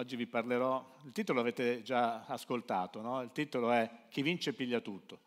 [0.00, 3.20] Oggi vi parlerò, il titolo l'avete già ascoltato, no?
[3.20, 5.18] il titolo è Chi vince piglia tutto.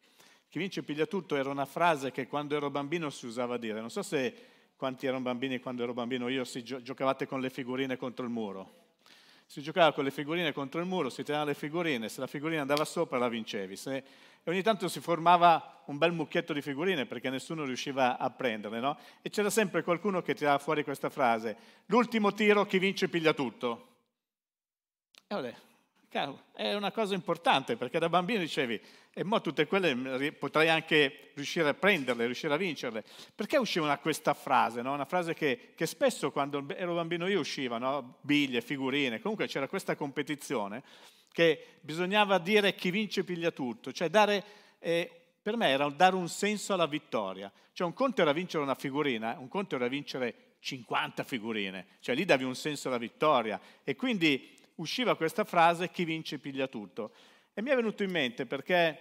[0.50, 3.92] Chi vince piglia tutto era una frase che quando ero bambino si usava dire, non
[3.92, 4.36] so se
[4.76, 8.32] quanti erano bambini quando ero bambino io, si gio- giocavate con le figurine contro il
[8.32, 8.86] muro.
[9.46, 12.62] Si giocava con le figurine contro il muro, si tenevano le figurine, se la figurina
[12.62, 13.76] andava sopra la vincevi.
[13.76, 13.96] Se...
[14.44, 18.80] E ogni tanto si formava un bel mucchietto di figurine perché nessuno riusciva a prenderle,
[18.80, 18.98] no?
[19.22, 23.92] E c'era sempre qualcuno che tirava fuori questa frase, l'ultimo tiro chi vince piglia tutto.
[25.34, 25.56] Vabbè,
[26.10, 28.80] caro, è una cosa importante perché da bambino dicevi,
[29.12, 33.04] e mo tutte quelle potrei anche riuscire a prenderle, riuscire a vincerle.
[33.36, 34.94] Perché usciva questa frase, no?
[34.94, 38.18] una frase che, che, spesso quando ero bambino io usciva, no?
[38.22, 40.84] biglie, figurine, comunque c'era questa competizione
[41.32, 44.44] che bisognava dire chi vince piglia tutto, cioè dare,
[44.80, 45.10] eh,
[45.42, 47.52] per me era dare un senso alla vittoria.
[47.74, 52.24] Cioè un conto era vincere una figurina, un conto era vincere 50 figurine, cioè lì
[52.24, 57.14] davi un senso alla vittoria e quindi usciva questa frase chi vince piglia tutto.
[57.54, 59.00] E mi è venuto in mente perché,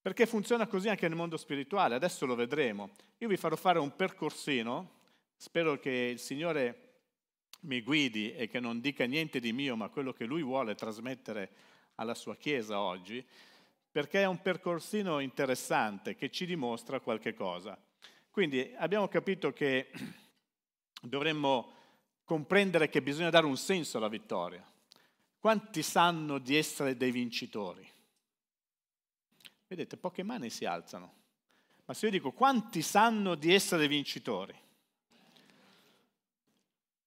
[0.00, 2.90] perché funziona così anche nel mondo spirituale, adesso lo vedremo.
[3.18, 4.98] Io vi farò fare un percorsino,
[5.36, 6.82] spero che il Signore
[7.60, 11.50] mi guidi e che non dica niente di mio, ma quello che Lui vuole trasmettere
[11.96, 13.24] alla sua Chiesa oggi,
[13.90, 17.76] perché è un percorsino interessante che ci dimostra qualche cosa.
[18.30, 19.90] Quindi abbiamo capito che
[21.00, 21.75] dovremmo
[22.26, 24.62] comprendere che bisogna dare un senso alla vittoria.
[25.38, 27.88] Quanti sanno di essere dei vincitori?
[29.68, 31.14] Vedete, poche mani si alzano.
[31.84, 34.54] Ma se io dico quanti sanno di essere vincitori?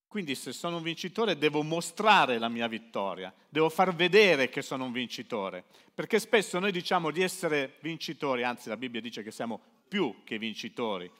[0.08, 4.86] Quindi se sono un vincitore devo mostrare la mia vittoria, devo far vedere che sono
[4.86, 9.60] un vincitore, perché spesso noi diciamo di essere vincitori, anzi la Bibbia dice che siamo
[9.88, 11.12] più che vincitori,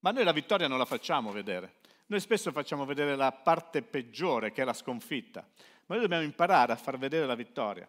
[0.00, 1.82] ma noi la vittoria non la facciamo vedere.
[2.06, 5.40] Noi spesso facciamo vedere la parte peggiore, che è la sconfitta,
[5.86, 7.88] ma noi dobbiamo imparare a far vedere la vittoria.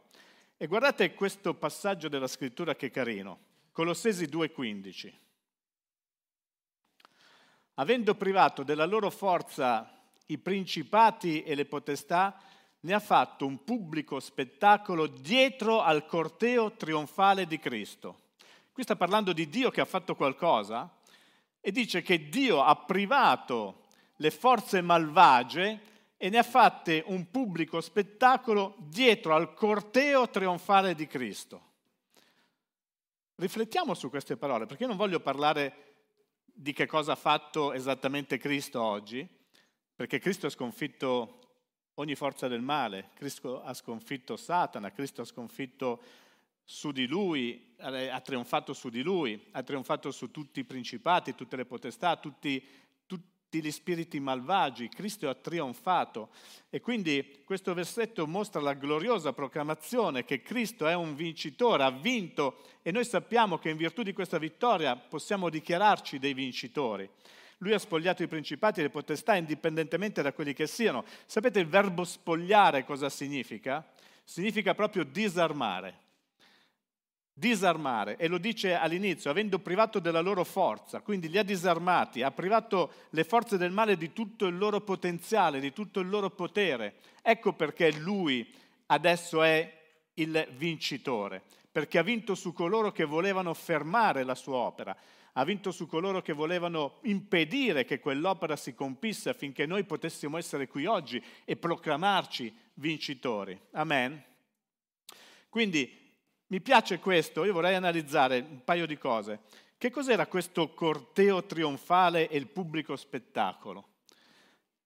[0.55, 3.39] E guardate questo passaggio della scrittura che è carino,
[3.73, 5.13] Colossesi 2,15.
[7.73, 9.91] Avendo privato della loro forza
[10.27, 12.39] i principati e le potestà,
[12.79, 18.21] ne ha fatto un pubblico spettacolo dietro al corteo trionfale di Cristo.
[18.71, 20.89] Qui sta parlando di Dio che ha fatto qualcosa
[21.59, 23.84] e dice che Dio ha privato
[24.17, 31.07] le forze malvagie e ne ha fatte un pubblico spettacolo dietro al corteo trionfale di
[31.07, 31.73] Cristo.
[33.35, 35.95] Riflettiamo su queste parole, perché io non voglio parlare
[36.45, 39.27] di che cosa ha fatto esattamente Cristo oggi,
[39.93, 41.39] perché Cristo ha sconfitto
[41.95, 46.01] ogni forza del male, Cristo ha sconfitto Satana, Cristo ha sconfitto
[46.63, 51.55] su di lui, ha trionfato su di lui, ha trionfato su tutti i principati, tutte
[51.55, 52.65] le potestà, tutti
[53.55, 56.29] tutti gli spiriti malvagi, Cristo ha trionfato
[56.69, 62.61] e quindi questo versetto mostra la gloriosa proclamazione che Cristo è un vincitore, ha vinto
[62.81, 67.09] e noi sappiamo che in virtù di questa vittoria possiamo dichiararci dei vincitori.
[67.59, 71.05] Lui ha spogliato i principati e le potestà indipendentemente da quelli che siano.
[71.25, 73.87] Sapete il verbo spogliare cosa significa?
[74.25, 76.03] Significa proprio disarmare
[77.37, 82.31] disarmare e lo dice all'inizio, avendo privato della loro forza, quindi li ha disarmati, ha
[82.31, 86.95] privato le forze del male di tutto il loro potenziale, di tutto il loro potere.
[87.21, 88.49] Ecco perché lui
[88.87, 89.69] adesso è
[90.13, 94.95] il vincitore, perché ha vinto su coloro che volevano fermare la sua opera,
[95.33, 100.69] ha vinto su coloro che volevano impedire che quell'opera si compisse affinché noi potessimo essere
[100.69, 103.59] qui oggi e proclamarci vincitori.
[103.71, 104.23] Amen.
[105.49, 106.04] Quindi
[106.47, 109.39] mi piace questo, io vorrei analizzare un paio di cose.
[109.77, 113.87] Che cos'era questo corteo trionfale e il pubblico spettacolo?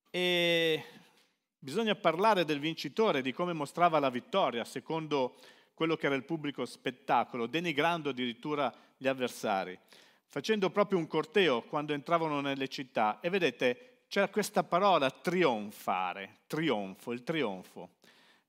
[0.10, 0.84] E
[1.58, 5.36] bisogna parlare del vincitore, di come mostrava la vittoria secondo
[5.74, 9.78] quello che era il pubblico spettacolo, denigrando addirittura gli avversari,
[10.28, 13.20] facendo proprio un corteo quando entravano nelle città.
[13.22, 17.92] E vedete, c'era questa parola trionfare, trionfo, il trionfo.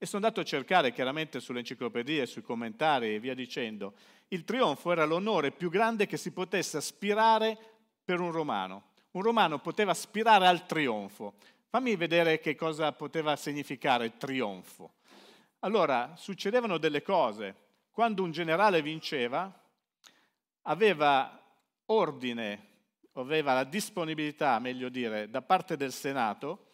[0.02, 3.92] E sono andato a cercare chiaramente sulle enciclopedie, sui commentari e via dicendo.
[4.28, 7.58] Il trionfo era l'onore più grande che si potesse aspirare
[8.02, 8.92] per un romano.
[9.10, 11.34] Un romano poteva aspirare al trionfo.
[11.68, 14.94] Fammi vedere che cosa poteva significare trionfo.
[15.58, 17.54] Allora, succedevano delle cose.
[17.90, 19.52] Quando un generale vinceva,
[20.62, 21.38] aveva
[21.84, 22.68] ordine,
[23.12, 26.69] aveva la disponibilità, meglio dire, da parte del Senato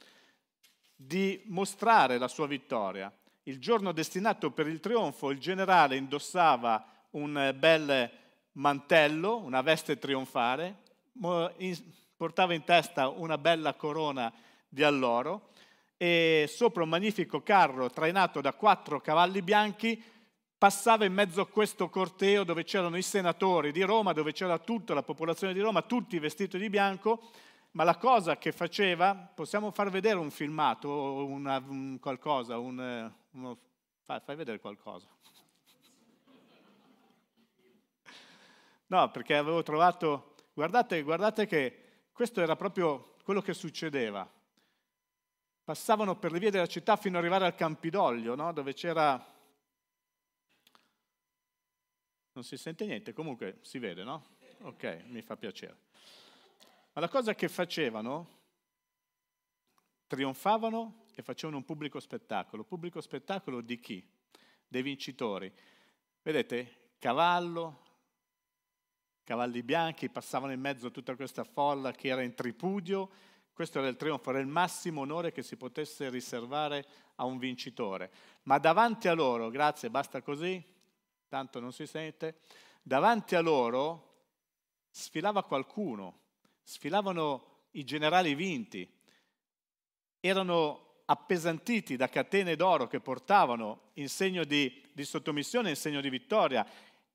[0.96, 3.12] di mostrare la sua vittoria.
[3.44, 8.10] Il giorno destinato per il trionfo, il generale indossava un bel
[8.52, 10.82] mantello, una veste trionfale,
[12.16, 14.32] portava in testa una bella corona
[14.68, 15.50] di alloro
[15.96, 20.02] e sopra un magnifico carro trainato da quattro cavalli bianchi
[20.58, 24.94] passava in mezzo a questo corteo dove c'erano i senatori di Roma, dove c'era tutta
[24.94, 27.30] la popolazione di Roma, tutti vestiti di bianco,
[27.76, 33.58] ma la cosa che faceva, possiamo far vedere un filmato, una, un qualcosa, un, uno,
[34.00, 35.06] fai, fai vedere qualcosa.
[38.86, 44.26] No, perché avevo trovato, guardate, guardate che questo era proprio quello che succedeva.
[45.62, 48.54] Passavano per le vie della città fino ad arrivare al Campidoglio, no?
[48.54, 49.34] dove c'era...
[52.32, 54.24] Non si sente niente, comunque si vede, no?
[54.62, 55.85] Ok, mi fa piacere.
[56.96, 58.26] Ma la cosa che facevano,
[60.06, 62.64] trionfavano e facevano un pubblico spettacolo.
[62.64, 64.02] Pubblico spettacolo di chi?
[64.66, 65.52] Dei vincitori.
[66.22, 67.80] Vedete, cavallo,
[69.24, 73.10] cavalli bianchi, passavano in mezzo a tutta questa folla che era in tripudio.
[73.52, 78.10] Questo era il trionfo, era il massimo onore che si potesse riservare a un vincitore.
[78.44, 80.64] Ma davanti a loro, grazie, basta così,
[81.28, 82.40] tanto non si sente,
[82.80, 84.14] davanti a loro
[84.88, 86.24] sfilava qualcuno,
[86.66, 88.88] sfilavano i generali vinti,
[90.18, 96.10] erano appesantiti da catene d'oro che portavano in segno di, di sottomissione, in segno di
[96.10, 96.66] vittoria,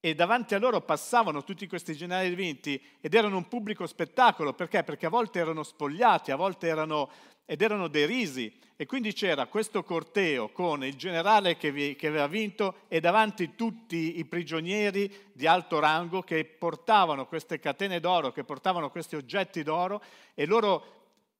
[0.03, 4.83] e davanti a loro passavano tutti questi generali vinti ed erano un pubblico spettacolo, perché?
[4.83, 7.09] Perché a volte erano spogliati, a volte erano,
[7.45, 12.25] ed erano derisi e quindi c'era questo corteo con il generale che, vi, che aveva
[12.25, 18.43] vinto e davanti tutti i prigionieri di alto rango che portavano queste catene d'oro, che
[18.43, 20.01] portavano questi oggetti d'oro
[20.33, 20.83] e loro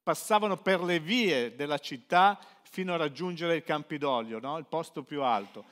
[0.04, 4.56] passavano per le vie della città fino a raggiungere il Campidoglio, no?
[4.56, 5.64] il posto più alto.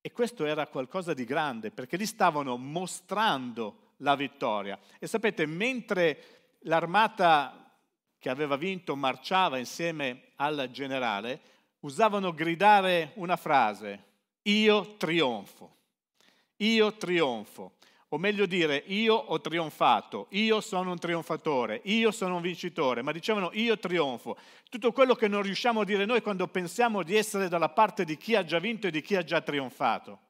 [0.00, 4.78] E questo era qualcosa di grande, perché lì stavano mostrando la vittoria.
[4.98, 7.72] E sapete, mentre l'armata
[8.18, 11.40] che aveva vinto marciava insieme al generale,
[11.80, 14.04] usavano gridare una frase,
[14.42, 15.76] io trionfo,
[16.56, 17.72] io trionfo
[18.12, 23.12] o meglio dire, io ho trionfato, io sono un trionfatore, io sono un vincitore, ma
[23.12, 24.36] dicevano io trionfo.
[24.68, 28.16] Tutto quello che non riusciamo a dire noi quando pensiamo di essere dalla parte di
[28.16, 30.22] chi ha già vinto e di chi ha già trionfato.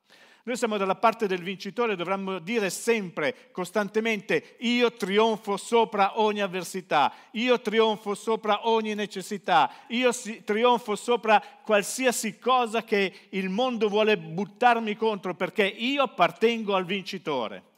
[0.43, 6.43] Noi siamo dalla parte del vincitore e dovremmo dire sempre, costantemente, io trionfo sopra ogni
[6.43, 10.11] avversità, io trionfo sopra ogni necessità, io
[10.45, 17.69] trionfo sopra qualsiasi cosa che il mondo vuole buttarmi contro perché io appartengo al vincitore.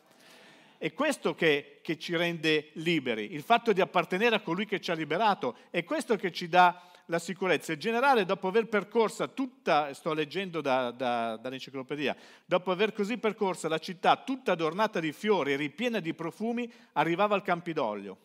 [0.82, 4.90] È questo che, che, ci rende liberi, il fatto di appartenere a colui che ci
[4.90, 7.70] ha liberato, è questo che ci dà la sicurezza.
[7.70, 13.68] Il generale, dopo aver percorsa tutta, sto leggendo da, da, dall'enciclopedia, dopo aver così percorsa
[13.68, 18.18] la città tutta adornata di fiori e ripiena di profumi, arrivava al Campidoglio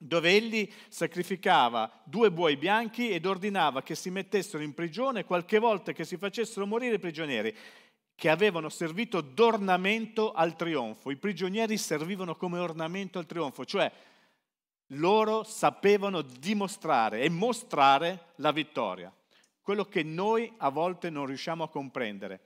[0.00, 5.90] dove egli sacrificava due buoi bianchi ed ordinava che si mettessero in prigione qualche volta
[5.90, 7.52] che si facessero morire i prigionieri
[8.18, 11.12] che avevano servito d'ornamento al trionfo.
[11.12, 13.92] I prigionieri servivano come ornamento al trionfo, cioè
[14.86, 19.14] loro sapevano dimostrare e mostrare la vittoria.
[19.62, 22.40] Quello che noi a volte non riusciamo a comprendere.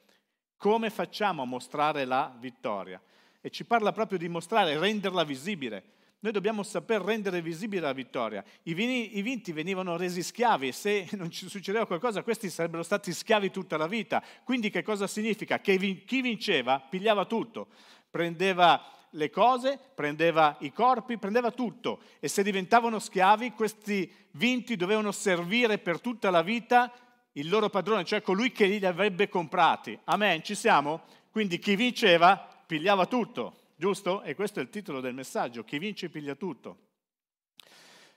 [0.59, 3.01] Come facciamo a mostrare la vittoria?
[3.41, 5.85] E ci parla proprio di mostrare, renderla visibile.
[6.23, 8.45] Noi dobbiamo saper rendere visibile la vittoria.
[8.63, 13.13] I, vini, I, vinti venivano resi schiavi se non ci succedeva qualcosa questi sarebbero stati
[13.13, 14.23] schiavi tutta la vita.
[14.45, 15.59] Quindi che cosa significa?
[15.59, 17.67] Che chi vinceva pigliava tutto,
[18.09, 25.11] prendeva le cose, prendeva i corpi, prendeva tutto e se diventavano schiavi questi vinti dovevano
[25.11, 26.93] servire per tutta la vita
[27.33, 29.99] il loro padrone, cioè colui che li avrebbe comprati.
[30.05, 31.03] Amen, ci siamo?
[31.33, 33.62] Quindi chi vinceva pigliava tutto.
[33.83, 34.23] Giusto?
[34.23, 36.91] E questo è il titolo del messaggio, chi vince piglia tutto.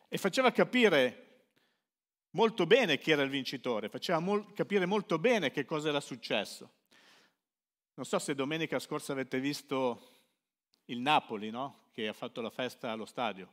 [0.08, 1.48] E faceva capire
[2.34, 6.72] molto bene chi era il vincitore, faceva mol- capire molto bene che cosa era successo.
[7.96, 10.12] Non so se domenica scorsa avete visto
[10.86, 11.88] il Napoli, no?
[11.92, 13.52] Che ha fatto la festa allo stadio.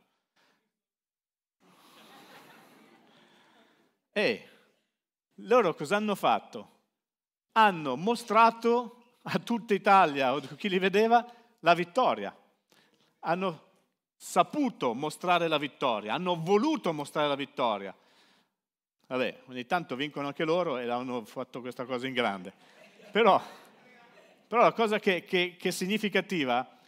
[4.13, 4.49] E
[5.37, 6.81] loro cosa hanno fatto?
[7.53, 12.35] Hanno mostrato a tutta Italia, o chi li vedeva, la vittoria.
[13.19, 13.71] Hanno
[14.15, 17.95] saputo mostrare la vittoria, hanno voluto mostrare la vittoria.
[19.07, 22.53] Vabbè, ogni tanto vincono anche loro e hanno fatto questa cosa in grande.
[23.11, 23.41] Però,
[24.47, 26.79] però la cosa che, che, che è significativa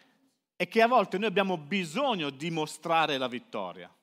[0.55, 3.94] è che a volte noi abbiamo bisogno di mostrare la vittoria.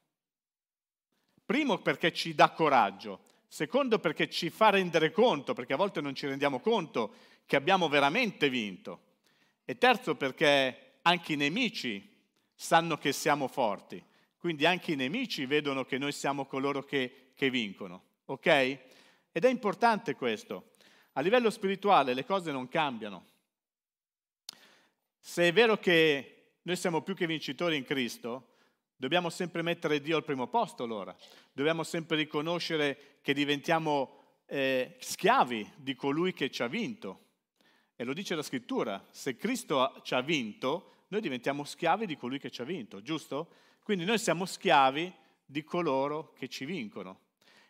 [1.45, 6.15] Primo perché ci dà coraggio, secondo perché ci fa rendere conto, perché a volte non
[6.15, 7.15] ci rendiamo conto
[7.47, 9.01] che abbiamo veramente vinto.
[9.73, 12.07] E terzo perché anche i nemici
[12.55, 14.05] sanno che siamo forti,
[14.37, 18.03] quindi anche i nemici vedono che noi siamo coloro che, che vincono.
[18.27, 18.47] ok?
[19.33, 20.73] Ed è importante questo.
[21.13, 23.25] A livello spirituale le cose non cambiano.
[25.19, 28.57] Se è vero che noi siamo più che vincitori in Cristo,
[28.95, 31.17] dobbiamo sempre mettere Dio al primo posto allora.
[31.51, 37.31] Dobbiamo sempre riconoscere che diventiamo eh, schiavi di colui che ci ha vinto.
[37.97, 42.39] E lo dice la scrittura, se Cristo ci ha vinto, noi diventiamo schiavi di colui
[42.39, 43.49] che ci ha vinto, giusto?
[43.83, 45.13] Quindi noi siamo schiavi
[45.45, 47.21] di coloro che ci vincono.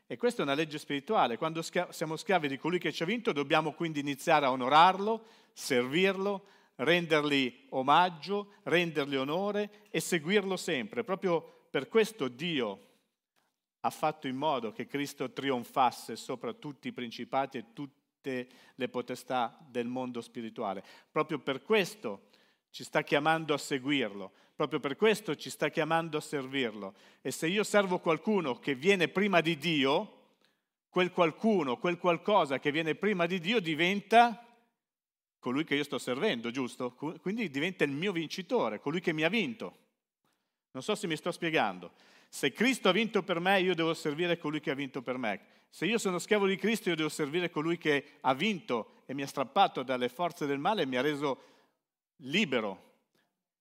[0.07, 1.39] E questa è una legge spirituale.
[1.39, 6.47] Quando siamo schiavi di colui che ci ha vinto, dobbiamo quindi iniziare a onorarlo, servirlo,
[6.77, 11.03] rendergli omaggio, rendergli onore e seguirlo sempre.
[11.03, 12.89] Proprio per questo Dio
[13.81, 17.73] ha fatto in modo che Cristo trionfasse sopra tutti i principati e
[18.23, 20.85] tutte le potestà del mondo spirituale.
[21.11, 22.29] Proprio per questo
[22.71, 26.95] ci sta chiamando a seguirlo, proprio per questo ci sta chiamando a servirlo.
[27.21, 30.21] E se io servo qualcuno che viene prima di Dio,
[30.89, 34.47] quel qualcuno, quel qualcosa che viene prima di Dio diventa
[35.41, 36.93] colui che io sto servendo, giusto?
[36.93, 39.79] Quindi diventa il mio vincitore, colui che mi ha vinto.
[40.71, 41.93] Non so se mi sto spiegando.
[42.29, 45.41] Se Cristo ha vinto per me, io devo servire colui che ha vinto per me.
[45.75, 49.23] Se io sono schiavo di Cristo, io devo servire colui che ha vinto e mi
[49.23, 51.41] ha strappato dalle forze del male e mi ha reso
[52.17, 52.91] libero,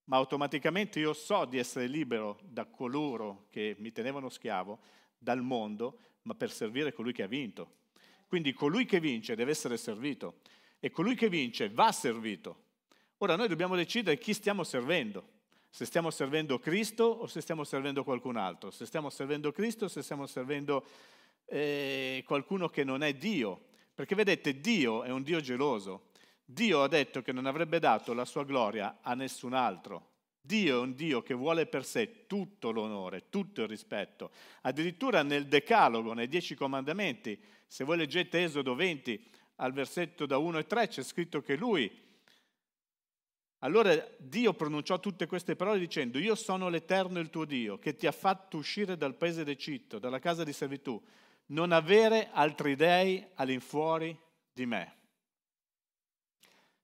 [0.06, 4.80] ma automaticamente io so di essere libero da coloro che mi tenevano schiavo,
[5.18, 7.76] dal mondo, ma per servire colui che ha vinto.
[8.28, 10.42] Quindi colui che vince deve essere servito
[10.82, 12.64] e colui che vince va servito.
[13.20, 15.30] Ora noi dobbiamo decidere chi stiamo servendo,
[15.70, 19.88] se stiamo servendo Cristo o se stiamo servendo qualcun altro, se stiamo servendo Cristo o
[19.88, 20.86] se stiamo servendo
[21.52, 23.68] eh, qualcuno che non è Dio.
[23.94, 26.10] Perché vedete, Dio è un Dio geloso
[26.52, 30.10] Dio ha detto che non avrebbe dato la sua gloria a nessun altro.
[30.42, 34.32] Dio è un Dio che vuole per sé tutto l'onore, tutto il rispetto.
[34.62, 40.58] Addirittura nel Decalogo, nei Dieci Comandamenti, se voi leggete Esodo 20 al versetto da 1
[40.58, 41.90] e 3, c'è scritto che lui,
[43.60, 48.08] allora Dio pronunciò tutte queste parole dicendo, io sono l'Eterno il tuo Dio, che ti
[48.08, 51.02] ha fatto uscire dal paese d'Egitto, dalla casa di servitù,
[51.52, 54.18] non avere altri dei all'infuori
[54.52, 54.96] di me.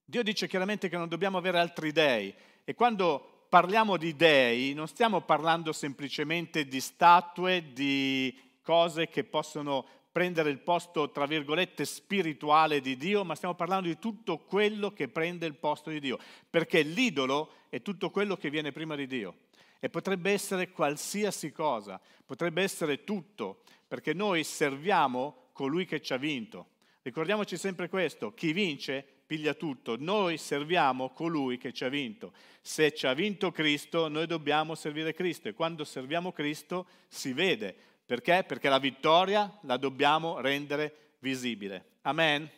[0.04, 2.34] Dio dice chiaramente che non dobbiamo avere altri dei
[2.64, 9.86] e quando parliamo di dei non stiamo parlando semplicemente di statue, di cose che possono
[10.10, 15.08] prendere il posto, tra virgolette, spirituale di Dio, ma stiamo parlando di tutto quello che
[15.08, 16.18] prende il posto di Dio,
[16.50, 19.36] perché l'idolo è tutto quello che viene prima di Dio
[19.80, 26.16] e potrebbe essere qualsiasi cosa, potrebbe essere tutto, perché noi serviamo colui che ci ha
[26.16, 26.68] vinto.
[27.02, 29.96] Ricordiamoci sempre questo, chi vince piglia tutto.
[29.98, 32.32] Noi serviamo colui che ci ha vinto.
[32.62, 37.76] Se ci ha vinto Cristo, noi dobbiamo servire Cristo e quando serviamo Cristo si vede.
[38.04, 38.42] Perché?
[38.46, 41.96] Perché la vittoria la dobbiamo rendere visibile.
[42.02, 42.50] Amen.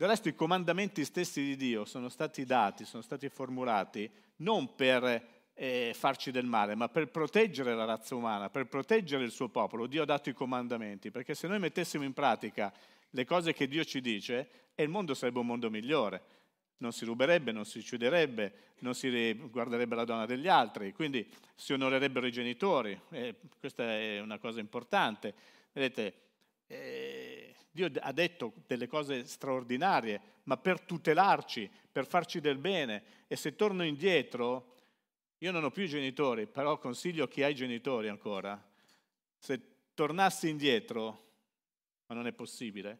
[0.00, 5.52] Del resto i comandamenti stessi di Dio sono stati dati, sono stati formulati non per
[5.52, 9.86] eh, farci del male, ma per proteggere la razza umana, per proteggere il suo popolo.
[9.86, 12.72] Dio ha dato i comandamenti, perché se noi mettessimo in pratica
[13.10, 16.22] le cose che Dio ci dice, il mondo sarebbe un mondo migliore.
[16.78, 21.74] Non si ruberebbe, non si ucciderebbe, non si guarderebbe la donna degli altri, quindi si
[21.74, 22.98] onorerebbero i genitori.
[23.10, 25.34] E questa è una cosa importante.
[25.72, 26.14] Vedete,
[26.68, 27.29] eh,
[27.70, 33.02] Dio ha detto delle cose straordinarie, ma per tutelarci, per farci del bene.
[33.28, 34.74] E se torno indietro,
[35.38, 38.62] io non ho più genitori, però consiglio chi ha i genitori ancora,
[39.38, 39.60] se
[39.94, 41.28] tornassi indietro,
[42.06, 42.98] ma non è possibile,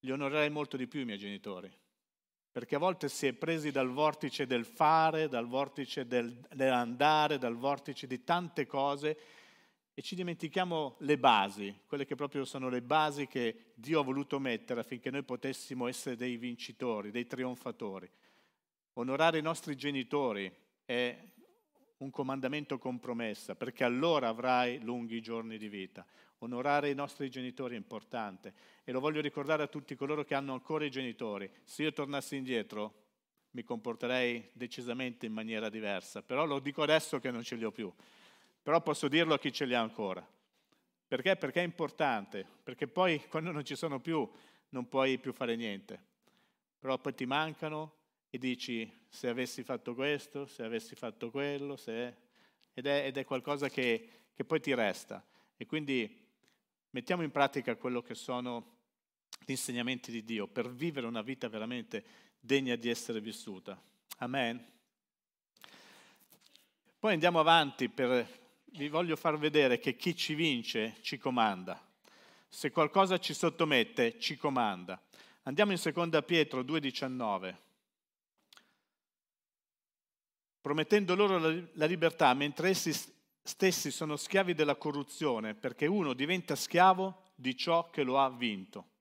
[0.00, 1.72] li onorerei molto di più i miei genitori,
[2.52, 7.56] perché a volte si è presi dal vortice del fare, dal vortice del, dell'andare, dal
[7.56, 9.18] vortice di tante cose
[9.98, 14.38] e ci dimentichiamo le basi, quelle che proprio sono le basi che Dio ha voluto
[14.38, 18.06] mettere affinché noi potessimo essere dei vincitori, dei trionfatori.
[18.92, 21.18] Onorare i nostri genitori è
[21.96, 26.04] un comandamento con promessa, perché allora avrai lunghi giorni di vita.
[26.40, 28.52] Onorare i nostri genitori è importante
[28.84, 31.50] e lo voglio ricordare a tutti coloro che hanno ancora i genitori.
[31.64, 33.04] Se io tornassi indietro
[33.52, 37.72] mi comporterei decisamente in maniera diversa, però lo dico adesso che non ce li ho
[37.72, 37.90] più,
[38.66, 40.28] però posso dirlo a chi ce li ha ancora.
[41.06, 41.36] Perché?
[41.36, 44.28] Perché è importante, perché poi quando non ci sono più
[44.70, 46.04] non puoi più fare niente,
[46.76, 47.94] però poi ti mancano
[48.28, 52.16] e dici se avessi fatto questo, se avessi fatto quello, se...
[52.74, 55.24] ed, è, ed è qualcosa che, che poi ti resta.
[55.56, 56.26] E quindi
[56.90, 58.78] mettiamo in pratica quello che sono
[59.44, 62.04] gli insegnamenti di Dio per vivere una vita veramente
[62.40, 63.80] degna di essere vissuta.
[64.16, 64.72] Amen.
[66.98, 68.44] Poi andiamo avanti per,
[68.76, 71.80] vi voglio far vedere che chi ci vince ci comanda.
[72.48, 75.00] Se qualcosa ci sottomette, ci comanda.
[75.44, 77.54] Andiamo in 2 Pietro 2,19.
[80.60, 81.38] Promettendo loro
[81.72, 82.92] la libertà mentre essi
[83.42, 88.94] stessi sono schiavi della corruzione, perché uno diventa schiavo di ciò che lo ha vinto.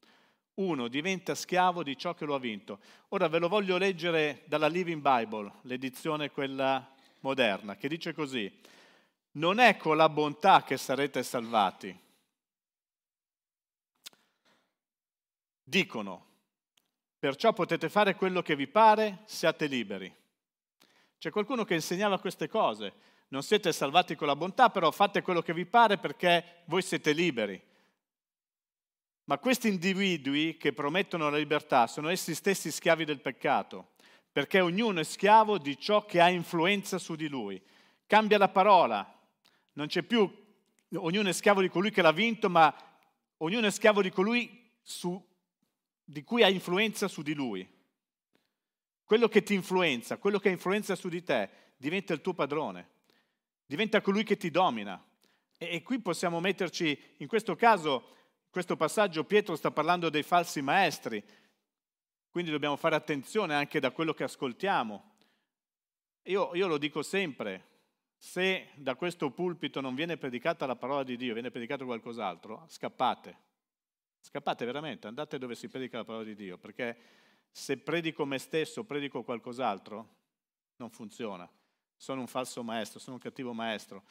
[0.56, 2.80] Uno diventa schiavo di ciò che lo ha vinto.
[3.10, 8.50] Ora ve lo voglio leggere dalla Living Bible, l'edizione quella moderna, che dice così,
[9.36, 11.98] non è con la bontà che sarete salvati.
[15.64, 16.26] Dicono,
[17.18, 20.14] perciò potete fare quello che vi pare, siate liberi.
[21.18, 22.94] C'è qualcuno che insegnava queste cose.
[23.30, 27.12] Non siete salvati con la bontà, però fate quello che vi pare perché voi siete
[27.12, 27.60] liberi.
[29.24, 33.94] Ma questi individui che promettono la libertà sono essi stessi schiavi del peccato,
[34.32, 37.60] perché ognuno è schiavo di ciò che ha influenza su di lui.
[38.06, 39.16] Cambia la parola,
[39.76, 40.44] non c'è più
[40.98, 42.74] ognuno è schiavo di colui che l'ha vinto, ma
[43.38, 45.24] ognuno è schiavo di colui su,
[46.04, 47.68] di cui ha influenza su di lui.
[49.04, 52.90] Quello che ti influenza, quello che ha influenza su di te, diventa il tuo padrone,
[53.66, 55.04] diventa colui che ti domina.
[55.58, 58.14] E, e qui possiamo metterci, in questo caso,
[58.46, 61.24] in questo passaggio Pietro sta parlando dei falsi maestri,
[62.30, 65.14] quindi dobbiamo fare attenzione anche da quello che ascoltiamo.
[66.24, 67.75] Io, io lo dico sempre,
[68.18, 73.44] se da questo pulpito non viene predicata la parola di Dio, viene predicato qualcos'altro, scappate.
[74.22, 76.98] Scappate veramente, andate dove si predica la parola di Dio, perché
[77.52, 80.16] se predico me stesso, predico qualcos'altro,
[80.78, 81.50] non funziona.
[81.96, 84.04] Sono un falso maestro, sono un cattivo maestro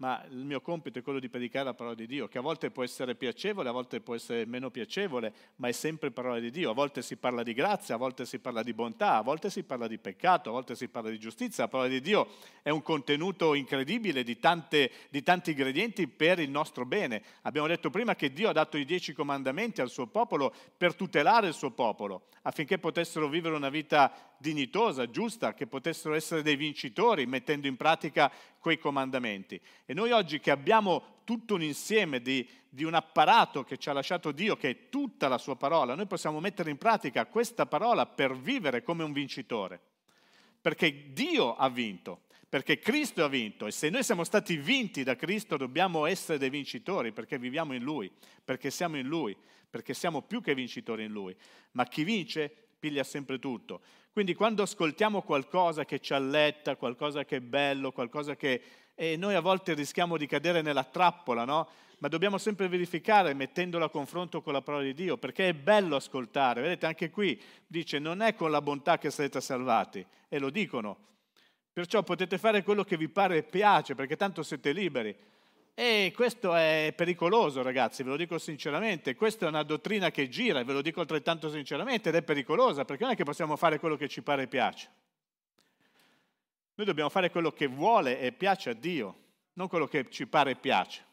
[0.00, 2.70] ma il mio compito è quello di predicare la parola di Dio, che a volte
[2.70, 6.70] può essere piacevole, a volte può essere meno piacevole, ma è sempre parola di Dio.
[6.70, 9.62] A volte si parla di grazia, a volte si parla di bontà, a volte si
[9.62, 11.64] parla di peccato, a volte si parla di giustizia.
[11.64, 12.28] La parola di Dio
[12.62, 17.22] è un contenuto incredibile di, tante, di tanti ingredienti per il nostro bene.
[17.42, 21.48] Abbiamo detto prima che Dio ha dato i dieci comandamenti al suo popolo per tutelare
[21.48, 27.26] il suo popolo, affinché potessero vivere una vita dignitosa, giusta, che potessero essere dei vincitori
[27.26, 29.60] mettendo in pratica quei comandamenti.
[29.84, 33.92] E noi oggi che abbiamo tutto un insieme di, di, un apparato che ci ha
[33.92, 38.06] lasciato Dio, che è tutta la sua parola, noi possiamo mettere in pratica questa parola
[38.06, 39.80] per vivere come un vincitore.
[40.60, 45.16] Perché Dio ha vinto, perché Cristo ha vinto e se noi siamo stati vinti da
[45.16, 48.10] Cristo dobbiamo essere dei vincitori perché viviamo in Lui,
[48.44, 49.34] perché siamo in Lui,
[49.70, 51.34] perché siamo più che vincitori in Lui.
[51.72, 53.82] Ma chi vince piglia sempre tutto.
[54.10, 58.60] Quindi quando ascoltiamo qualcosa che ci alletta, qualcosa che è bello, qualcosa che...
[58.96, 61.68] E noi a volte rischiamo di cadere nella trappola, no?
[61.98, 65.96] Ma dobbiamo sempre verificare mettendolo a confronto con la parola di Dio, perché è bello
[65.96, 66.62] ascoltare.
[66.62, 70.96] Vedete, anche qui dice non è con la bontà che sarete salvati, e lo dicono.
[71.72, 75.14] Perciò potete fare quello che vi pare e piace, perché tanto siete liberi.
[75.74, 79.14] E questo è pericoloso, ragazzi, ve lo dico sinceramente.
[79.14, 82.84] Questa è una dottrina che gira, e ve lo dico altrettanto sinceramente, ed è pericolosa,
[82.84, 84.90] perché non è che possiamo fare quello che ci pare e piace.
[86.74, 89.16] Noi dobbiamo fare quello che vuole e piace a Dio,
[89.54, 91.04] non quello che ci pare e piace.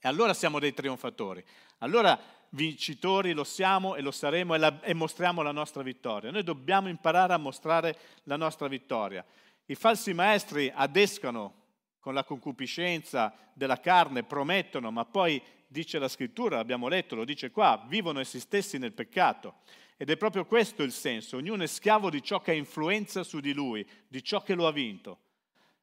[0.00, 1.44] E allora siamo dei trionfatori.
[1.78, 2.18] Allora
[2.50, 6.30] vincitori lo siamo e lo saremo e, la, e mostriamo la nostra vittoria.
[6.30, 9.24] Noi dobbiamo imparare a mostrare la nostra vittoria.
[9.66, 11.62] I falsi maestri adescano
[12.04, 17.50] con la concupiscenza della carne promettono, ma poi dice la scrittura, l'abbiamo letto, lo dice
[17.50, 19.54] qua, vivono essi stessi nel peccato.
[19.96, 23.40] Ed è proprio questo il senso, ognuno è schiavo di ciò che ha influenza su
[23.40, 25.20] di lui, di ciò che lo ha vinto.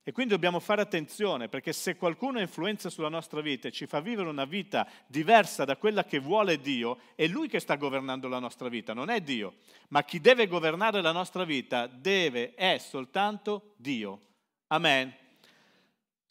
[0.04, 3.88] E quindi dobbiamo fare attenzione, perché se qualcuno ha influenza sulla nostra vita e ci
[3.88, 8.28] fa vivere una vita diversa da quella che vuole Dio, è Lui che sta governando
[8.28, 9.56] la nostra vita, non è Dio.
[9.88, 14.22] Ma chi deve governare la nostra vita deve, è soltanto Dio.
[14.68, 15.21] Amen.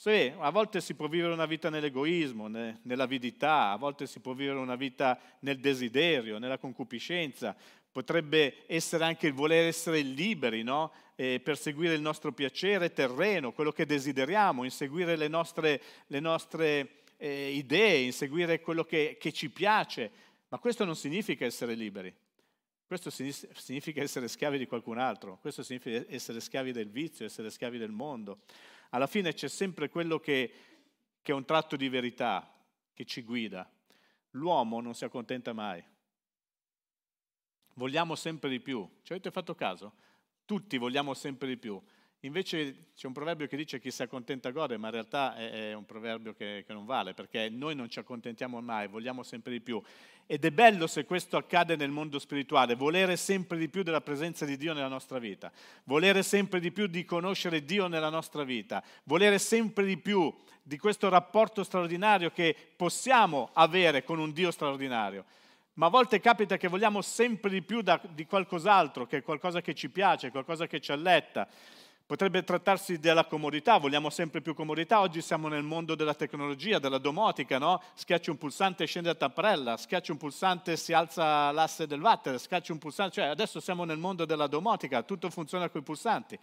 [0.01, 4.59] Sì, a volte si può vivere una vita nell'egoismo, nell'avidità, a volte si può vivere
[4.59, 7.55] una vita nel desiderio, nella concupiscenza,
[7.93, 10.91] potrebbe essere anche il voler essere liberi, no?
[11.15, 17.99] Perseguire il nostro piacere terreno, quello che desideriamo, inseguire le nostre, le nostre eh, idee,
[17.99, 20.11] inseguire quello che, che ci piace,
[20.49, 22.11] ma questo non significa essere liberi.
[22.87, 27.77] Questo significa essere schiavi di qualcun altro, questo significa essere schiavi del vizio, essere schiavi
[27.77, 28.39] del mondo
[28.91, 30.53] alla fine c'è sempre quello che,
[31.23, 32.53] che è un tratto di verità
[32.93, 33.69] che ci guida.
[34.31, 35.83] L'uomo non si accontenta mai.
[37.75, 38.89] Vogliamo sempre di più.
[39.03, 39.95] Ci avete fatto caso?
[40.45, 41.81] Tutti vogliamo sempre di più.
[42.25, 45.87] Invece c'è un proverbio che dice chi si accontenta gode, ma in realtà è, un
[45.87, 49.83] proverbio che, che non vale, perché noi non ci accontentiamo mai, vogliamo sempre di più.
[50.27, 54.45] Ed è bello se questo accade nel mondo spirituale, volere sempre di più della presenza
[54.45, 55.51] di Dio nella nostra vita,
[55.85, 60.77] volere sempre di più di conoscere Dio nella nostra vita, volere sempre di più di
[60.77, 65.25] questo rapporto straordinario che possiamo avere con un Dio straordinario.
[65.75, 69.63] Ma a volte capita che vogliamo sempre di più da, di qualcos'altro, che è qualcosa
[69.63, 71.49] che ci piace, qualcosa che ci alletta.
[72.11, 74.99] Potrebbe trattarsi della comodità, vogliamo sempre più comodità.
[74.99, 77.81] Oggi siamo nel mondo della tecnologia, della domotica, no?
[77.95, 82.01] Schiacci un pulsante e scende la tapparella, schiacci un pulsante e si alza l'asse del
[82.01, 85.85] water, schiacci un pulsante, cioè adesso siamo nel mondo della domotica, tutto funziona con i
[85.85, 86.37] pulsanti.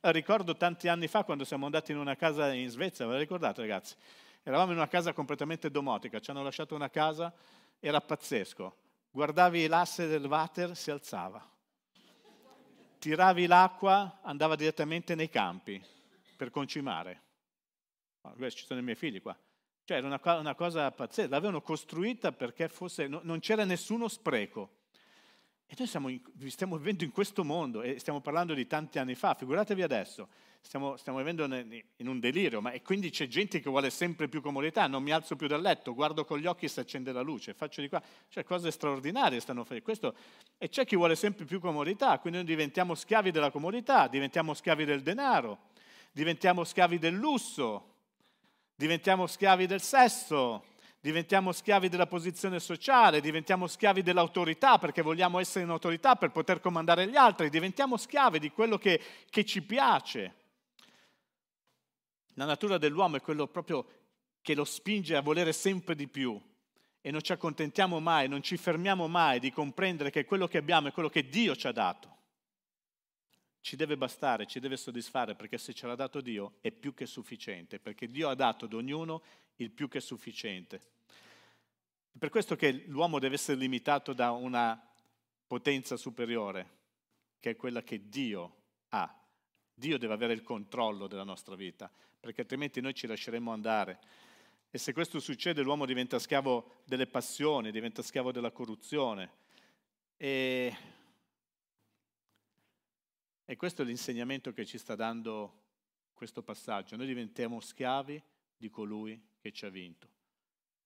[0.00, 3.18] Eh, ricordo tanti anni fa quando siamo andati in una casa in Svezia, ve la
[3.20, 3.94] ricordate ragazzi?
[4.42, 7.32] Eravamo in una casa completamente domotica, ci hanno lasciato una casa,
[7.78, 8.76] era pazzesco.
[9.12, 11.54] Guardavi l'asse del water, si alzava
[12.98, 15.82] tiravi l'acqua, andava direttamente nei campi
[16.36, 17.22] per concimare.
[18.48, 19.36] Ci sono i miei figli qua.
[19.84, 24.75] Cioè era una, una cosa pazzesca, l'avevano costruita perché fosse, no, non c'era nessuno spreco.
[25.68, 29.34] E noi in, stiamo vivendo in questo mondo e stiamo parlando di tanti anni fa,
[29.34, 30.28] figuratevi adesso,
[30.60, 34.40] stiamo, stiamo vivendo in un delirio, ma e quindi c'è gente che vuole sempre più
[34.40, 37.52] comodità, non mi alzo più dal letto, guardo con gli occhi se accende la luce,
[37.52, 40.14] faccio di qua, cioè cose straordinarie stanno facendo.
[40.56, 44.84] E c'è chi vuole sempre più comodità, quindi noi diventiamo schiavi della comodità, diventiamo schiavi
[44.84, 45.58] del denaro,
[46.12, 47.94] diventiamo schiavi del lusso,
[48.76, 50.64] diventiamo schiavi del sesso,
[51.06, 56.58] diventiamo schiavi della posizione sociale, diventiamo schiavi dell'autorità perché vogliamo essere in autorità per poter
[56.58, 60.34] comandare gli altri, diventiamo schiavi di quello che, che ci piace.
[62.34, 63.86] La natura dell'uomo è quello proprio
[64.42, 66.40] che lo spinge a volere sempre di più
[67.00, 70.88] e non ci accontentiamo mai, non ci fermiamo mai di comprendere che quello che abbiamo
[70.88, 72.14] è quello che Dio ci ha dato.
[73.60, 77.06] Ci deve bastare, ci deve soddisfare perché se ce l'ha dato Dio è più che
[77.06, 79.22] sufficiente, perché Dio ha dato ad ognuno
[79.58, 80.94] il più che sufficiente.
[82.16, 84.82] È per questo che l'uomo deve essere limitato da una
[85.46, 86.70] potenza superiore,
[87.38, 88.56] che è quella che Dio
[88.88, 89.22] ha.
[89.74, 94.00] Dio deve avere il controllo della nostra vita, perché altrimenti noi ci lasceremo andare.
[94.70, 99.30] E se questo succede l'uomo diventa schiavo delle passioni, diventa schiavo della corruzione.
[100.16, 100.74] E,
[103.44, 105.64] e questo è l'insegnamento che ci sta dando
[106.14, 106.96] questo passaggio.
[106.96, 108.22] Noi diventiamo schiavi
[108.56, 110.15] di colui che ci ha vinto.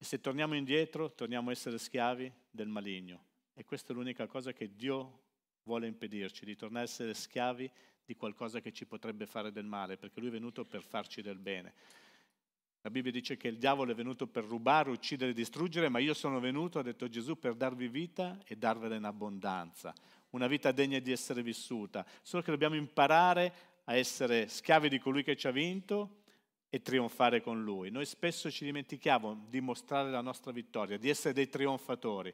[0.02, 3.22] E se torniamo indietro, torniamo a essere schiavi del maligno.
[3.52, 5.24] E questa è l'unica cosa che Dio
[5.64, 7.70] vuole impedirci, di tornare a essere schiavi
[8.06, 11.38] di qualcosa che ci potrebbe fare del male, perché Lui è venuto per farci del
[11.38, 11.74] bene.
[12.80, 16.14] La Bibbia dice che il diavolo è venuto per rubare, uccidere e distruggere, ma io
[16.14, 19.92] sono venuto, ha detto Gesù, per darvi vita e darvela in abbondanza,
[20.30, 22.06] una vita degna di essere vissuta.
[22.22, 23.52] Solo che dobbiamo imparare
[23.84, 26.19] a essere schiavi di colui che ci ha vinto
[26.70, 27.90] e trionfare con Lui.
[27.90, 32.32] Noi spesso ci dimentichiamo di mostrare la nostra vittoria, di essere dei trionfatori.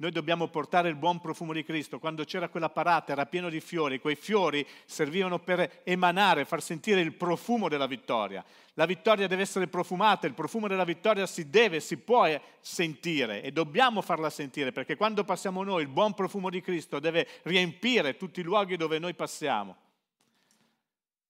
[0.00, 1.98] Noi dobbiamo portare il buon profumo di Cristo.
[1.98, 7.00] Quando c'era quella parata era pieno di fiori, quei fiori servivano per emanare, far sentire
[7.00, 8.44] il profumo della vittoria.
[8.74, 12.28] La vittoria deve essere profumata, il profumo della vittoria si deve, si può
[12.60, 17.26] sentire e dobbiamo farla sentire perché quando passiamo noi il buon profumo di Cristo deve
[17.42, 19.76] riempire tutti i luoghi dove noi passiamo.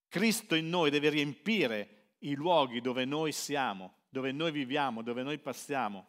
[0.09, 5.37] Cristo in noi deve riempire i luoghi dove noi siamo, dove noi viviamo, dove noi
[5.37, 6.07] passiamo.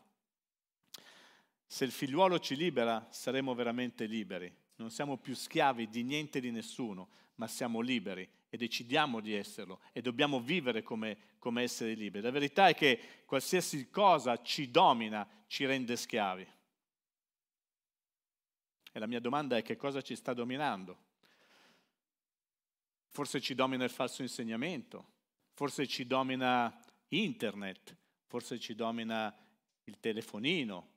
[1.66, 4.52] Se il figliuolo ci libera, saremo veramente liberi.
[4.76, 9.34] Non siamo più schiavi di niente e di nessuno, ma siamo liberi e decidiamo di
[9.34, 12.24] esserlo e dobbiamo vivere come, come essere liberi.
[12.24, 16.46] La verità è che qualsiasi cosa ci domina ci rende schiavi.
[18.92, 21.08] E la mia domanda è che cosa ci sta dominando?
[23.06, 25.18] Forse ci domina il falso insegnamento,
[25.60, 26.74] forse ci domina
[27.08, 27.94] internet,
[28.24, 29.30] forse ci domina
[29.84, 30.88] il telefonino.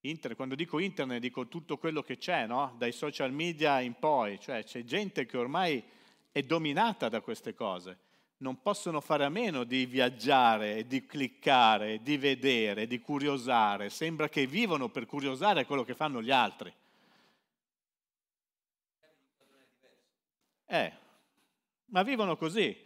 [0.00, 2.74] Internet, quando dico internet dico tutto quello che c'è, no?
[2.78, 5.84] dai social media in poi, cioè c'è gente che ormai
[6.32, 7.98] è dominata da queste cose.
[8.38, 13.90] Non possono fare a meno di viaggiare, di cliccare, di vedere, di curiosare.
[13.90, 16.72] Sembra che vivono per curiosare quello che fanno gli altri.
[20.64, 20.92] Eh,
[21.88, 22.84] ma vivono così.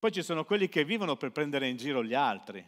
[0.00, 2.66] Poi ci sono quelli che vivono per prendere in giro gli altri.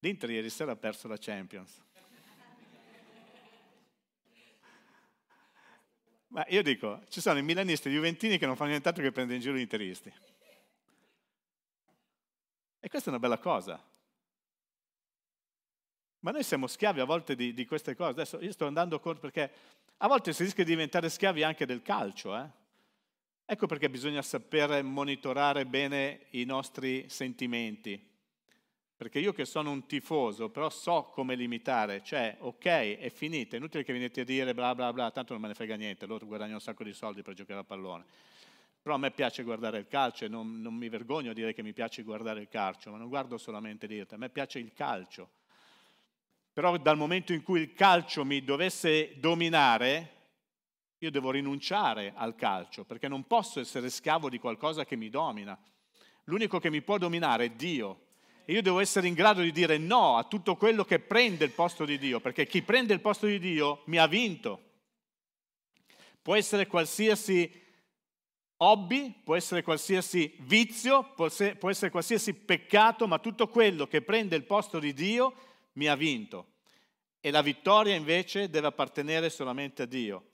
[0.00, 1.82] L'Inter ieri sera ha perso la Champions.
[6.28, 9.10] Ma io dico, ci sono i milanisti e i juventini che non fanno nient'altro che
[9.10, 10.12] prendere in giro gli interisti.
[12.78, 13.82] E questa è una bella cosa.
[16.18, 18.10] Ma noi siamo schiavi a volte di, di queste cose.
[18.10, 19.50] Adesso io sto andando corto perché
[19.96, 22.36] a volte si rischia di diventare schiavi anche del calcio.
[22.36, 22.64] Eh?
[23.48, 27.96] Ecco perché bisogna sapere monitorare bene i nostri sentimenti.
[28.96, 33.58] Perché io che sono un tifoso, però so come limitare, cioè, ok, è finita, è
[33.60, 36.26] inutile che venite a dire bla bla bla, tanto non me ne frega niente, loro
[36.26, 38.04] guadagnano un sacco di soldi per giocare a pallone.
[38.82, 41.62] Però a me piace guardare il calcio e non, non mi vergogno a dire che
[41.62, 45.30] mi piace guardare il calcio, ma non guardo solamente l'IRTA, a me piace il calcio.
[46.52, 50.14] Però dal momento in cui il calcio mi dovesse dominare,
[50.98, 55.58] io devo rinunciare al calcio, perché non posso essere schiavo di qualcosa che mi domina.
[56.24, 58.04] L'unico che mi può dominare è Dio.
[58.44, 61.50] E io devo essere in grado di dire no a tutto quello che prende il
[61.50, 64.62] posto di Dio, perché chi prende il posto di Dio mi ha vinto.
[66.22, 67.64] Può essere qualsiasi
[68.58, 71.26] hobby, può essere qualsiasi vizio, può
[71.70, 75.34] essere qualsiasi peccato, ma tutto quello che prende il posto di Dio
[75.72, 76.54] mi ha vinto.
[77.20, 80.30] E la vittoria invece deve appartenere solamente a Dio.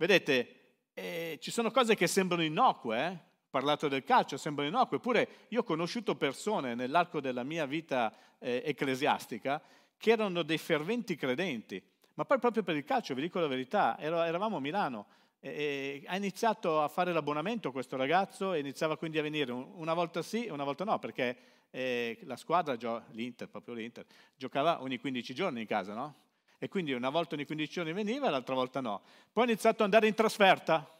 [0.00, 0.54] Vedete,
[0.94, 3.18] eh, ci sono cose che sembrano innocue, eh?
[3.50, 8.62] parlato del calcio, sembra innocuo, eppure io ho conosciuto persone nell'arco della mia vita eh,
[8.64, 9.60] ecclesiastica
[9.98, 11.82] che erano dei ferventi credenti,
[12.14, 15.06] ma poi proprio per il calcio, vi dico la verità, eravamo a Milano,
[15.38, 20.22] e, ha iniziato a fare l'abbonamento questo ragazzo e iniziava quindi a venire una volta
[20.22, 21.36] sì e una volta no, perché
[21.68, 22.74] eh, la squadra,
[23.10, 26.14] l'Inter, proprio l'Inter, giocava ogni 15 giorni in casa, no?
[26.62, 29.00] E quindi una volta ogni 15 giorni veniva e l'altra volta no.
[29.32, 30.94] Poi ha iniziato ad andare in trasferta,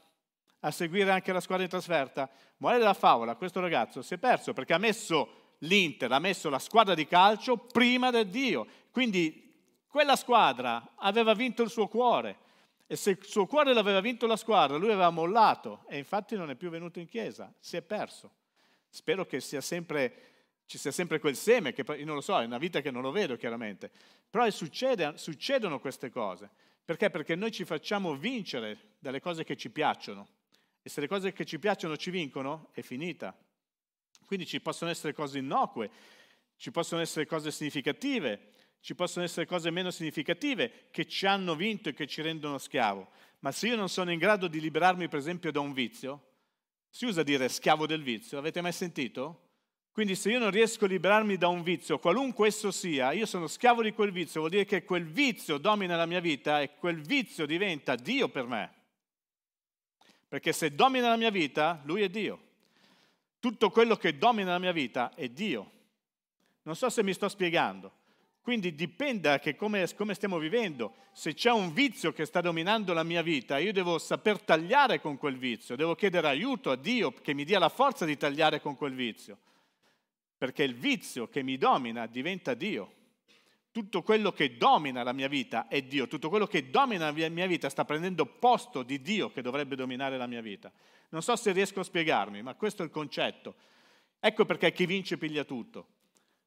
[0.60, 2.30] a seguire anche la squadra in trasferta.
[2.56, 6.58] Morale della favola, questo ragazzo si è perso perché ha messo l'Inter, ha messo la
[6.58, 8.66] squadra di calcio prima del Dio.
[8.90, 9.52] Quindi
[9.86, 12.38] quella squadra aveva vinto il suo cuore.
[12.86, 16.48] E se il suo cuore l'aveva vinto la squadra, lui aveva mollato e infatti non
[16.48, 18.32] è più venuto in chiesa, si è perso.
[18.88, 20.12] Spero che sia sempre,
[20.64, 23.02] ci sia sempre quel seme, che io non lo so, è una vita che non
[23.02, 23.92] lo vedo chiaramente.
[24.30, 26.48] Però succede, succedono queste cose.
[26.84, 27.10] Perché?
[27.10, 30.28] Perché noi ci facciamo vincere dalle cose che ci piacciono.
[30.82, 33.36] E se le cose che ci piacciono ci vincono, è finita.
[34.24, 35.90] Quindi ci possono essere cose innocue,
[36.56, 41.88] ci possono essere cose significative, ci possono essere cose meno significative che ci hanno vinto
[41.88, 43.10] e che ci rendono schiavo.
[43.40, 46.28] Ma se io non sono in grado di liberarmi, per esempio, da un vizio,
[46.88, 49.49] si usa dire schiavo del vizio, avete mai sentito?
[49.92, 53.48] Quindi se io non riesco a liberarmi da un vizio, qualunque esso sia, io sono
[53.48, 57.00] schiavo di quel vizio, vuol dire che quel vizio domina la mia vita e quel
[57.00, 58.72] vizio diventa Dio per me.
[60.28, 62.40] Perché se domina la mia vita, lui è Dio.
[63.40, 65.70] Tutto quello che domina la mia vita è Dio.
[66.62, 67.98] Non so se mi sto spiegando.
[68.40, 70.94] Quindi dipende da come, come stiamo vivendo.
[71.12, 75.18] Se c'è un vizio che sta dominando la mia vita, io devo saper tagliare con
[75.18, 78.76] quel vizio, devo chiedere aiuto a Dio che mi dia la forza di tagliare con
[78.76, 79.38] quel vizio.
[80.40, 82.94] Perché il vizio che mi domina diventa Dio
[83.72, 87.46] tutto quello che domina la mia vita è Dio, tutto quello che domina la mia
[87.46, 90.72] vita sta prendendo posto di Dio che dovrebbe dominare la mia vita.
[91.10, 93.54] Non so se riesco a spiegarmi, ma questo è il concetto.
[94.18, 95.86] Ecco perché chi vince piglia tutto.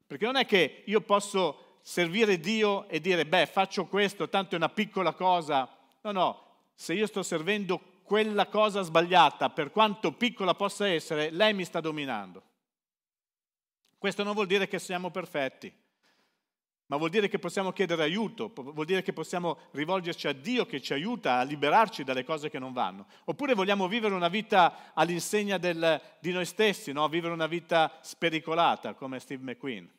[0.06, 4.58] Perché non è che io posso servire Dio e dire, beh, faccio questo, tanto è
[4.58, 5.68] una piccola cosa.
[6.02, 11.54] No, no, se io sto servendo quella cosa sbagliata, per quanto piccola possa essere, lei
[11.54, 12.42] mi sta dominando.
[14.04, 15.72] Questo non vuol dire che siamo perfetti
[16.88, 20.82] ma vuol dire che possiamo chiedere aiuto, vuol dire che possiamo rivolgerci a Dio che
[20.82, 23.06] ci aiuta a liberarci dalle cose che non vanno.
[23.24, 27.08] Oppure vogliamo vivere una vita all'insegna del, di noi stessi, no?
[27.08, 29.90] vivere una vita spericolata come Steve McQueen.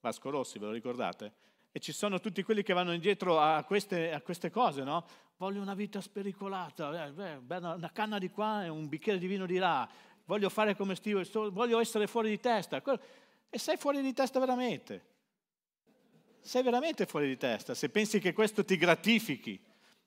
[0.00, 1.34] Vasco Rossi, ve lo ricordate?
[1.70, 5.04] E ci sono tutti quelli che vanno indietro a queste, a queste cose, no?
[5.36, 9.58] Voglio una vita spericolata, eh, una canna di qua e un bicchiere di vino di
[9.58, 9.86] là,
[10.26, 12.82] voglio fare come Steve, voglio essere fuori di testa.
[13.48, 15.14] E sei fuori di testa veramente
[16.46, 17.74] sei veramente fuori di testa.
[17.74, 19.60] Se pensi che questo ti gratifichi,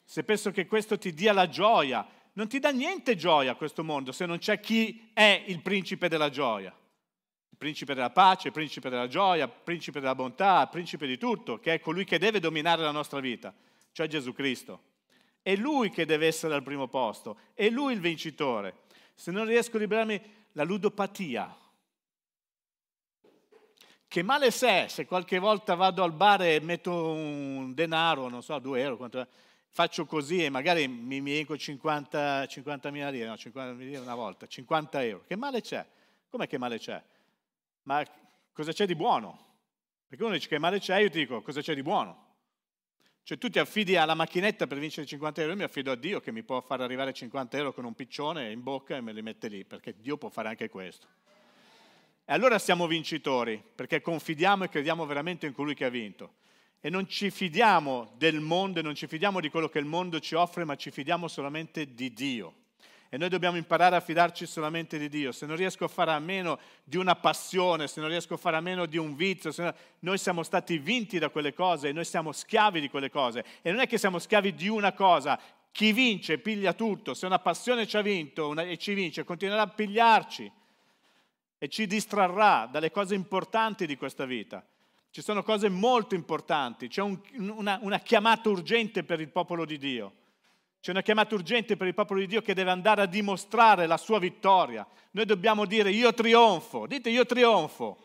[0.04, 4.12] se pensi che questo ti dia la gioia, non ti dà niente gioia questo mondo
[4.12, 6.74] se non c'è chi è il principe della gioia.
[7.50, 11.18] Il principe della pace, il principe della gioia, il principe della bontà, il principe di
[11.18, 13.54] tutto, che è colui che deve dominare la nostra vita,
[13.92, 14.84] cioè Gesù Cristo.
[15.42, 18.84] È lui che deve essere al primo posto, è lui il vincitore.
[19.20, 20.22] Se non riesco a liberarmi,
[20.54, 21.54] la ludopatia,
[24.08, 28.58] che male c'è se qualche volta vado al bar e metto un denaro, non so,
[28.60, 29.28] 2 euro, quanto,
[29.68, 34.16] faccio così e magari mi miego 50, 50 mila lire, no, 50 mila lire una
[34.16, 35.26] volta, 50 euro.
[35.28, 35.86] Che male c'è?
[36.30, 37.04] Com'è che male c'è?
[37.84, 38.02] Ma
[38.54, 39.48] cosa c'è di buono?
[40.08, 42.29] Perché uno dice che male c'è, io ti dico cosa c'è di buono.
[43.24, 46.20] Cioè tu ti affidi alla macchinetta per vincere 50 euro, io mi affido a Dio
[46.20, 49.22] che mi può far arrivare 50 euro con un piccione in bocca e me li
[49.22, 51.08] mette lì, perché Dio può fare anche questo.
[52.26, 56.34] E allora siamo vincitori, perché confidiamo e crediamo veramente in colui che ha vinto.
[56.80, 60.36] E non ci fidiamo del mondo non ci fidiamo di quello che il mondo ci
[60.36, 62.59] offre, ma ci fidiamo solamente di Dio.
[63.12, 65.32] E noi dobbiamo imparare a fidarci solamente di Dio.
[65.32, 68.58] Se non riesco a fare a meno di una passione, se non riesco a fare
[68.58, 69.74] a meno di un vizio, no...
[70.00, 73.44] noi siamo stati vinti da quelle cose e noi siamo schiavi di quelle cose.
[73.64, 75.40] E non è che siamo schiavi di una cosa.
[75.72, 77.16] Chi vince piglia tutto.
[77.16, 78.62] Se una passione ci ha vinto una...
[78.62, 80.52] e ci vince, continuerà a pigliarci
[81.58, 84.64] e ci distrarrà dalle cose importanti di questa vita.
[85.12, 89.80] Ci sono cose molto importanti, c'è un, una, una chiamata urgente per il popolo di
[89.80, 90.14] Dio.
[90.82, 93.98] C'è una chiamata urgente per il popolo di Dio che deve andare a dimostrare la
[93.98, 94.88] sua vittoria.
[95.12, 97.98] Noi dobbiamo dire io trionfo, dite io trionfo.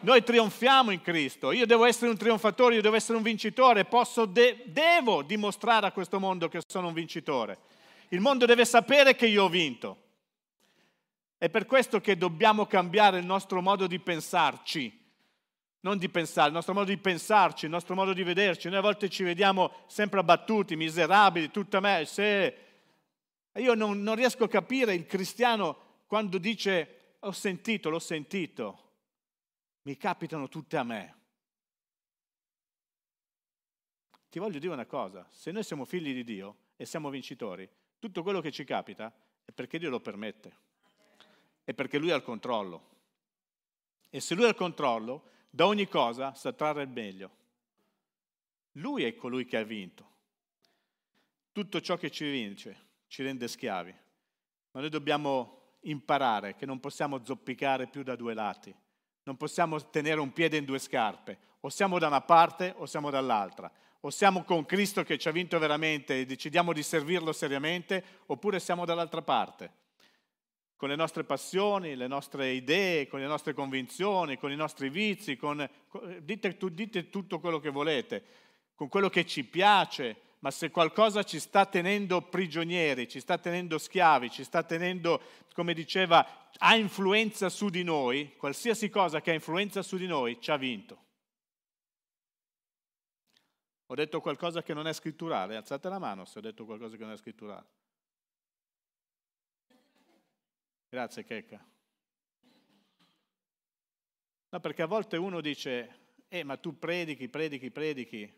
[0.00, 4.24] Noi trionfiamo in Cristo, io devo essere un trionfatore, io devo essere un vincitore, posso,
[4.24, 7.58] de- devo dimostrare a questo mondo che sono un vincitore.
[8.08, 9.96] Il mondo deve sapere che io ho vinto.
[11.38, 15.01] È per questo che dobbiamo cambiare il nostro modo di pensarci,
[15.82, 18.68] non di pensare, il nostro modo di pensarci, il nostro modo di vederci.
[18.68, 22.04] Noi a volte ci vediamo sempre abbattuti, miserabili, tutta me.
[22.04, 22.56] Se...
[23.54, 28.90] Io non, non riesco a capire il cristiano quando dice ho sentito, l'ho sentito,
[29.82, 31.16] mi capitano tutte a me.
[34.28, 37.68] Ti voglio dire una cosa, se noi siamo figli di Dio e siamo vincitori,
[37.98, 39.12] tutto quello che ci capita
[39.44, 40.70] è perché Dio lo permette
[41.64, 42.90] è perché lui ha il controllo.
[44.10, 47.30] E se lui ha il controllo, da ogni cosa sa trarre il meglio.
[48.76, 50.10] Lui è colui che ha vinto.
[51.52, 53.94] Tutto ciò che ci vince ci rende schiavi.
[54.70, 58.74] Ma noi dobbiamo imparare che non possiamo zoppicare più da due lati.
[59.24, 61.38] Non possiamo tenere un piede in due scarpe.
[61.60, 63.70] O siamo da una parte o siamo dall'altra.
[64.00, 68.58] O siamo con Cristo che ci ha vinto veramente e decidiamo di servirlo seriamente, oppure
[68.58, 69.80] siamo dall'altra parte
[70.82, 75.36] con le nostre passioni, le nostre idee, con le nostre convinzioni, con i nostri vizi,
[75.36, 75.64] con,
[76.18, 78.24] dite, dite tutto quello che volete,
[78.74, 83.78] con quello che ci piace, ma se qualcosa ci sta tenendo prigionieri, ci sta tenendo
[83.78, 85.22] schiavi, ci sta tenendo,
[85.54, 90.40] come diceva, ha influenza su di noi, qualsiasi cosa che ha influenza su di noi
[90.40, 90.98] ci ha vinto.
[93.86, 97.04] Ho detto qualcosa che non è scritturale, alzate la mano se ho detto qualcosa che
[97.04, 97.81] non è scritturale.
[100.92, 101.58] Grazie Checca.
[104.50, 108.30] No, perché a volte uno dice, eh, ma tu predichi, predichi, predichi.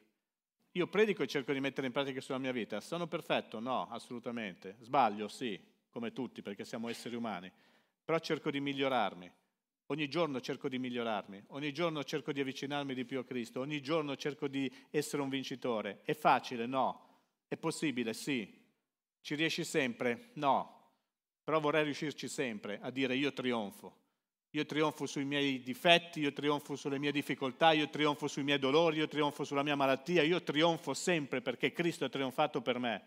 [0.71, 2.81] Io predico e cerco di mettere in pratica sulla mia vita.
[2.81, 3.59] Sono perfetto?
[3.59, 4.77] No, assolutamente.
[4.83, 5.27] Sbaglio?
[5.27, 7.51] Sì, come tutti, perché siamo esseri umani.
[8.05, 9.33] Però cerco di migliorarmi.
[9.87, 13.83] Ogni giorno cerco di migliorarmi, ogni giorno cerco di avvicinarmi di più a Cristo, ogni
[13.83, 16.03] giorno cerco di essere un vincitore.
[16.05, 16.67] È facile?
[16.67, 17.23] No.
[17.49, 18.15] È possibile?
[18.15, 18.63] Sì.
[19.23, 20.31] Ci riesci sempre?
[20.35, 20.84] No.
[21.45, 24.03] Però vorrei riuscirci sempre a dire io trionfo.
[24.55, 28.99] Io trionfo sui miei difetti, io trionfo sulle mie difficoltà, io trionfo sui miei dolori,
[28.99, 33.03] io trionfo sulla mia malattia, io trionfo sempre perché Cristo ha trionfato per me.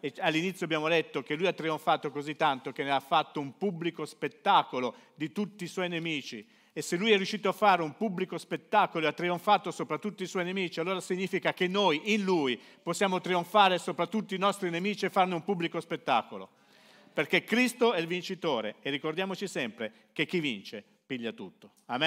[0.00, 3.56] E all'inizio abbiamo detto che lui ha trionfato così tanto che ne ha fatto un
[3.56, 6.48] pubblico spettacolo di tutti i suoi nemici.
[6.72, 10.22] E se lui è riuscito a fare un pubblico spettacolo e ha trionfato sopra tutti
[10.22, 14.70] i suoi nemici, allora significa che noi in lui possiamo trionfare sopra tutti i nostri
[14.70, 16.50] nemici e farne un pubblico spettacolo
[17.18, 21.72] perché Cristo è il vincitore e ricordiamoci sempre che chi vince piglia tutto.
[21.86, 22.06] Amen?